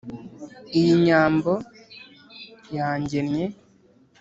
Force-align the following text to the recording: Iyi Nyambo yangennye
Iyi 0.79 0.93
Nyambo 1.05 1.53
yangennye 2.75 3.45